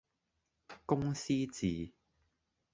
[0.87, 1.93] 公司治